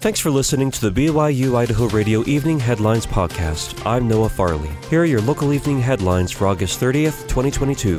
Thanks 0.00 0.20
for 0.20 0.30
listening 0.30 0.70
to 0.70 0.88
the 0.88 1.08
BYU 1.08 1.56
Idaho 1.56 1.88
Radio 1.88 2.24
Evening 2.24 2.60
Headlines 2.60 3.04
Podcast. 3.04 3.84
I'm 3.84 4.06
Noah 4.06 4.28
Farley. 4.28 4.70
Here 4.90 5.02
are 5.02 5.04
your 5.04 5.20
local 5.20 5.52
evening 5.52 5.80
headlines 5.80 6.30
for 6.30 6.46
August 6.46 6.80
30th, 6.80 7.22
2022. 7.22 7.98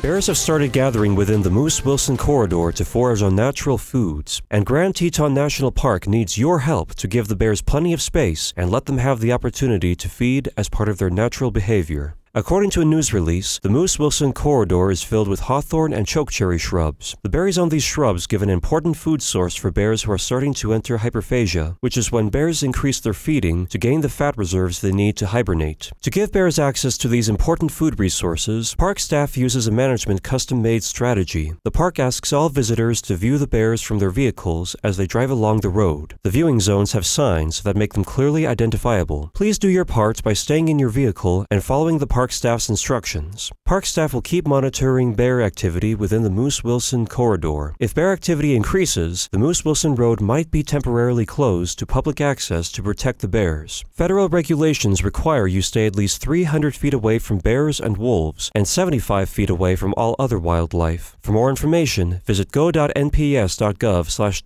Bears 0.00 0.28
have 0.28 0.38
started 0.38 0.70
gathering 0.70 1.16
within 1.16 1.42
the 1.42 1.50
Moose 1.50 1.84
Wilson 1.84 2.16
corridor 2.16 2.70
to 2.70 2.84
forage 2.84 3.20
on 3.20 3.34
natural 3.34 3.78
foods, 3.78 4.40
and 4.52 4.64
Grand 4.64 4.94
Teton 4.94 5.34
National 5.34 5.72
Park 5.72 6.06
needs 6.06 6.38
your 6.38 6.60
help 6.60 6.94
to 6.94 7.08
give 7.08 7.26
the 7.26 7.34
bears 7.34 7.60
plenty 7.60 7.92
of 7.92 8.00
space 8.00 8.54
and 8.56 8.70
let 8.70 8.86
them 8.86 8.98
have 8.98 9.18
the 9.18 9.32
opportunity 9.32 9.96
to 9.96 10.08
feed 10.08 10.50
as 10.56 10.68
part 10.68 10.88
of 10.88 10.98
their 10.98 11.10
natural 11.10 11.50
behavior. 11.50 12.14
According 12.36 12.68
to 12.72 12.82
a 12.82 12.84
news 12.84 13.14
release, 13.14 13.58
the 13.60 13.70
Moose 13.70 13.98
Wilson 13.98 14.34
corridor 14.34 14.90
is 14.90 15.02
filled 15.02 15.26
with 15.26 15.40
hawthorn 15.40 15.94
and 15.94 16.06
chokecherry 16.06 16.58
shrubs. 16.58 17.16
The 17.22 17.30
berries 17.30 17.56
on 17.56 17.70
these 17.70 17.82
shrubs 17.82 18.26
give 18.26 18.42
an 18.42 18.50
important 18.50 18.98
food 18.98 19.22
source 19.22 19.54
for 19.54 19.70
bears 19.70 20.02
who 20.02 20.12
are 20.12 20.18
starting 20.18 20.52
to 20.56 20.74
enter 20.74 20.98
hyperphagia, 20.98 21.78
which 21.80 21.96
is 21.96 22.12
when 22.12 22.28
bears 22.28 22.62
increase 22.62 23.00
their 23.00 23.14
feeding 23.14 23.66
to 23.68 23.78
gain 23.78 24.02
the 24.02 24.10
fat 24.10 24.36
reserves 24.36 24.82
they 24.82 24.92
need 24.92 25.16
to 25.16 25.28
hibernate. 25.28 25.90
To 26.02 26.10
give 26.10 26.30
bears 26.30 26.58
access 26.58 26.98
to 26.98 27.08
these 27.08 27.30
important 27.30 27.72
food 27.72 27.98
resources, 27.98 28.74
park 28.74 28.98
staff 28.98 29.38
uses 29.38 29.66
a 29.66 29.72
management 29.72 30.22
custom 30.22 30.60
made 30.60 30.84
strategy. 30.84 31.54
The 31.64 31.70
park 31.70 31.98
asks 31.98 32.34
all 32.34 32.50
visitors 32.50 33.00
to 33.02 33.16
view 33.16 33.38
the 33.38 33.46
bears 33.46 33.80
from 33.80 33.98
their 33.98 34.10
vehicles 34.10 34.76
as 34.84 34.98
they 34.98 35.06
drive 35.06 35.30
along 35.30 35.60
the 35.60 35.70
road. 35.70 36.18
The 36.22 36.36
viewing 36.36 36.60
zones 36.60 36.92
have 36.92 37.06
signs 37.06 37.62
that 37.62 37.76
make 37.76 37.94
them 37.94 38.04
clearly 38.04 38.46
identifiable. 38.46 39.30
Please 39.32 39.58
do 39.58 39.70
your 39.70 39.86
part 39.86 40.22
by 40.22 40.34
staying 40.34 40.68
in 40.68 40.78
your 40.78 40.90
vehicle 40.90 41.46
and 41.50 41.64
following 41.64 41.96
the 41.96 42.06
park 42.06 42.25
park 42.26 42.32
staff's 42.32 42.68
instructions. 42.68 43.52
Park 43.64 43.86
staff 43.86 44.12
will 44.12 44.20
keep 44.20 44.48
monitoring 44.48 45.14
bear 45.14 45.40
activity 45.40 45.94
within 45.94 46.24
the 46.24 46.36
Moose 46.40 46.64
Wilson 46.64 47.06
corridor. 47.06 47.76
If 47.78 47.94
bear 47.94 48.12
activity 48.12 48.56
increases, 48.56 49.28
the 49.30 49.38
Moose 49.38 49.64
Wilson 49.64 49.94
Road 49.94 50.20
might 50.20 50.50
be 50.50 50.64
temporarily 50.64 51.24
closed 51.24 51.78
to 51.78 51.86
public 51.86 52.20
access 52.20 52.72
to 52.72 52.82
protect 52.82 53.20
the 53.20 53.28
bears. 53.28 53.84
Federal 53.92 54.28
regulations 54.28 55.04
require 55.04 55.46
you 55.46 55.62
stay 55.62 55.86
at 55.86 55.94
least 55.94 56.20
300 56.20 56.74
feet 56.74 56.94
away 56.94 57.20
from 57.20 57.38
bears 57.38 57.78
and 57.78 57.96
wolves 57.96 58.50
and 58.56 58.66
75 58.66 59.28
feet 59.28 59.48
away 59.48 59.76
from 59.76 59.94
all 59.96 60.16
other 60.18 60.40
wildlife. 60.40 61.16
For 61.20 61.30
more 61.30 61.48
information, 61.48 62.22
visit 62.26 62.50
go.nps.gov 62.50 64.10
slash. 64.10 64.42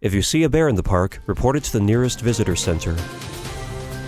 If 0.00 0.14
you 0.14 0.22
see 0.22 0.44
a 0.44 0.48
bear 0.48 0.68
in 0.68 0.76
the 0.76 0.84
park, 0.84 1.18
report 1.26 1.56
it 1.56 1.64
to 1.64 1.72
the 1.72 1.80
nearest 1.80 2.20
visitor 2.20 2.54
center. 2.54 2.94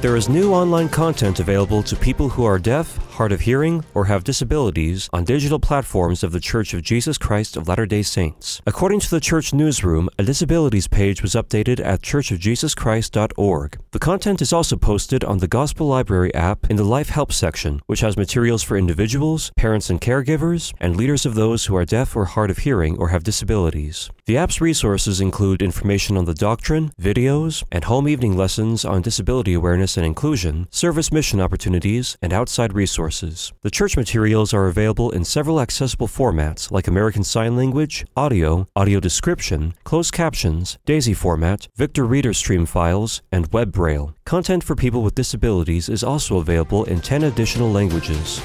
There 0.00 0.16
is 0.16 0.30
new 0.30 0.54
online 0.54 0.88
content 0.88 1.40
available 1.40 1.82
to 1.82 1.94
people 1.94 2.30
who 2.30 2.46
are 2.46 2.58
deaf, 2.58 2.96
hard 3.10 3.32
of 3.32 3.42
hearing, 3.42 3.84
or 3.92 4.06
have 4.06 4.24
disabilities 4.24 5.10
on 5.12 5.24
digital 5.24 5.60
platforms 5.60 6.24
of 6.24 6.32
The 6.32 6.40
Church 6.40 6.72
of 6.72 6.80
Jesus 6.80 7.18
Christ 7.18 7.54
of 7.54 7.68
Latter 7.68 7.84
day 7.84 8.00
Saints. 8.00 8.62
According 8.66 9.00
to 9.00 9.10
the 9.10 9.20
church 9.20 9.52
newsroom, 9.52 10.08
a 10.18 10.22
disabilities 10.22 10.88
page 10.88 11.20
was 11.20 11.34
updated 11.34 11.84
at 11.84 12.00
churchofjesuschrist.org. 12.00 13.78
The 13.90 13.98
content 13.98 14.40
is 14.40 14.54
also 14.54 14.76
posted 14.76 15.22
on 15.22 15.36
the 15.36 15.46
Gospel 15.46 15.86
Library 15.88 16.34
app 16.34 16.70
in 16.70 16.76
the 16.76 16.84
Life 16.84 17.10
Help 17.10 17.30
section, 17.30 17.82
which 17.84 18.00
has 18.00 18.16
materials 18.16 18.62
for 18.62 18.78
individuals, 18.78 19.52
parents 19.58 19.90
and 19.90 20.00
caregivers, 20.00 20.72
and 20.80 20.96
leaders 20.96 21.26
of 21.26 21.34
those 21.34 21.66
who 21.66 21.76
are 21.76 21.84
deaf 21.84 22.16
or 22.16 22.24
hard 22.24 22.48
of 22.48 22.56
hearing 22.58 22.96
or 22.96 23.10
have 23.10 23.22
disabilities. 23.22 24.08
The 24.24 24.38
app's 24.38 24.62
resources 24.62 25.20
include 25.20 25.60
information 25.60 26.16
on 26.16 26.24
the 26.24 26.32
doctrine, 26.32 26.92
videos, 26.98 27.64
and 27.70 27.84
home 27.84 28.08
evening 28.08 28.34
lessons 28.36 28.84
on 28.86 29.02
disability 29.02 29.52
awareness 29.52 29.89
and 29.96 30.06
inclusion, 30.06 30.66
service 30.70 31.12
mission 31.12 31.40
opportunities, 31.40 32.16
and 32.22 32.32
outside 32.32 32.72
resources. 32.72 33.52
The 33.62 33.70
church 33.70 33.96
materials 33.96 34.52
are 34.52 34.66
available 34.66 35.10
in 35.10 35.24
several 35.24 35.60
accessible 35.60 36.08
formats 36.08 36.70
like 36.70 36.86
American 36.86 37.24
Sign 37.24 37.56
Language, 37.56 38.04
audio, 38.16 38.66
audio 38.76 39.00
description, 39.00 39.74
closed 39.84 40.12
captions, 40.12 40.78
DAISY 40.86 41.14
format, 41.14 41.68
Victor 41.76 42.04
Reader 42.04 42.34
Stream 42.34 42.66
files, 42.66 43.22
and 43.32 43.52
web 43.52 43.72
braille. 43.72 44.14
Content 44.24 44.62
for 44.62 44.76
people 44.76 45.02
with 45.02 45.14
disabilities 45.14 45.88
is 45.88 46.04
also 46.04 46.38
available 46.38 46.84
in 46.84 47.00
10 47.00 47.24
additional 47.24 47.70
languages. 47.70 48.40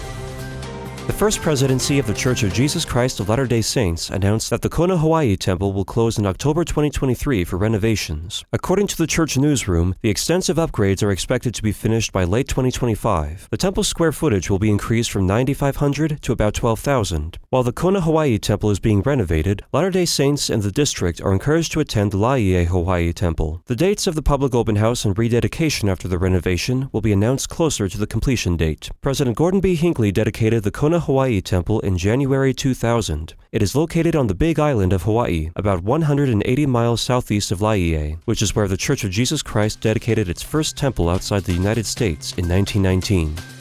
The 1.05 1.13
First 1.13 1.41
Presidency 1.41 1.99
of 1.99 2.07
the 2.07 2.15
Church 2.15 2.41
of 2.41 2.51
Jesus 2.51 2.83
Christ 2.83 3.19
of 3.19 3.29
Latter 3.29 3.45
day 3.45 3.61
Saints 3.61 4.09
announced 4.09 4.49
that 4.49 4.63
the 4.63 4.69
Kona 4.69 4.97
Hawaii 4.97 5.35
Temple 5.37 5.71
will 5.71 5.85
close 5.85 6.17
in 6.17 6.25
October 6.25 6.65
2023 6.65 7.43
for 7.43 7.57
renovations. 7.57 8.43
According 8.51 8.87
to 8.87 8.97
the 8.97 9.05
church 9.05 9.37
newsroom, 9.37 9.93
the 10.01 10.09
extensive 10.09 10.57
upgrades 10.57 11.03
are 11.03 11.11
expected 11.11 11.53
to 11.53 11.61
be 11.61 11.71
finished 11.71 12.11
by 12.11 12.23
late 12.23 12.47
2025. 12.47 13.49
The 13.51 13.55
temple's 13.55 13.87
square 13.87 14.11
footage 14.11 14.49
will 14.49 14.57
be 14.57 14.71
increased 14.71 15.11
from 15.11 15.27
9,500 15.27 16.23
to 16.23 16.31
about 16.31 16.55
12,000. 16.55 17.37
While 17.49 17.61
the 17.61 17.71
Kona 17.71 18.01
Hawaii 18.01 18.39
Temple 18.39 18.71
is 18.71 18.79
being 18.79 19.03
renovated, 19.03 19.63
Latter 19.71 19.91
day 19.91 20.05
Saints 20.05 20.49
in 20.49 20.61
the 20.61 20.71
district 20.71 21.21
are 21.21 21.31
encouraged 21.31 21.71
to 21.73 21.81
attend 21.81 22.13
the 22.13 22.17
Laie 22.17 22.65
Hawaii 22.65 23.13
Temple. 23.13 23.61
The 23.67 23.75
dates 23.75 24.07
of 24.07 24.15
the 24.15 24.23
public 24.23 24.55
open 24.55 24.77
house 24.77 25.05
and 25.05 25.15
rededication 25.15 25.87
after 25.87 26.07
the 26.07 26.17
renovation 26.17 26.89
will 26.91 27.01
be 27.01 27.13
announced 27.13 27.49
closer 27.49 27.87
to 27.87 27.97
the 27.99 28.07
completion 28.07 28.57
date. 28.57 28.89
President 29.01 29.37
Gordon 29.37 29.59
B. 29.59 29.75
Hinckley 29.75 30.11
dedicated 30.11 30.63
the 30.63 30.71
Kona 30.95 31.05
Hawaii 31.07 31.41
Temple 31.41 31.81
in 31.81 31.97
January 31.97 32.53
2000. 32.53 33.33
It 33.51 33.61
is 33.61 33.75
located 33.75 34.15
on 34.15 34.27
the 34.27 34.33
Big 34.33 34.59
Island 34.59 34.93
of 34.93 35.03
Hawaii, 35.03 35.49
about 35.57 35.83
180 35.83 36.65
miles 36.67 37.01
southeast 37.01 37.51
of 37.51 37.61
Laie, 37.61 38.17
which 38.23 38.41
is 38.41 38.55
where 38.55 38.69
the 38.69 38.77
Church 38.77 39.03
of 39.03 39.11
Jesus 39.11 39.43
Christ 39.43 39.81
dedicated 39.81 40.29
its 40.29 40.41
first 40.41 40.77
temple 40.77 41.09
outside 41.09 41.43
the 41.43 41.51
United 41.51 41.85
States 41.85 42.31
in 42.37 42.47
1919. 42.47 43.54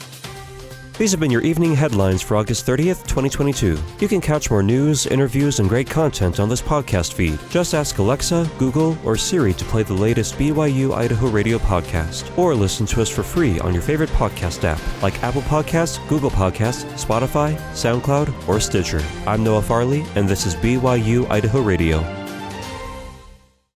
These 0.97 1.11
have 1.11 1.19
been 1.19 1.29
your 1.29 1.41
evening 1.41 1.75
headlines 1.75 2.21
for 2.21 2.37
August 2.37 2.65
30th, 2.65 3.05
2022. 3.05 3.77
You 3.99 4.07
can 4.07 4.21
catch 4.21 4.49
more 4.49 4.63
news, 4.63 5.05
interviews, 5.07 5.59
and 5.59 5.67
great 5.67 5.89
content 5.89 6.39
on 6.39 6.47
this 6.47 6.61
podcast 6.61 7.11
feed. 7.11 7.37
Just 7.49 7.73
ask 7.73 7.97
Alexa, 7.97 8.49
Google, 8.57 8.97
or 9.03 9.17
Siri 9.17 9.51
to 9.55 9.65
play 9.65 9.83
the 9.83 9.93
latest 9.93 10.35
BYU 10.35 10.93
Idaho 10.93 11.27
radio 11.27 11.57
podcast, 11.57 12.35
or 12.37 12.55
listen 12.55 12.85
to 12.85 13.01
us 13.01 13.09
for 13.09 13.23
free 13.23 13.59
on 13.59 13.73
your 13.73 13.83
favorite 13.83 14.09
podcast 14.11 14.63
app 14.63 14.79
like 15.03 15.21
Apple 15.21 15.41
Podcasts, 15.41 15.99
Google 16.07 16.31
Podcasts, 16.31 16.85
Spotify, 16.93 17.57
SoundCloud, 17.73 18.47
or 18.47 18.61
Stitcher. 18.61 19.03
I'm 19.27 19.43
Noah 19.43 19.63
Farley, 19.63 20.05
and 20.15 20.29
this 20.29 20.45
is 20.45 20.55
BYU 20.55 21.29
Idaho 21.29 21.59
Radio. 21.59 22.24